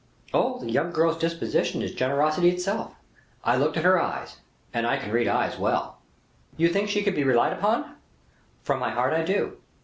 [0.33, 0.57] "Oh!
[0.57, 2.95] the young girl's disposition is generosity itself;
[3.43, 4.37] I looked at her eyes,
[4.73, 5.99] and I can read eyes well."
[6.57, 7.97] "You think she can be relied upon?"
[8.63, 9.57] "From my heart I do."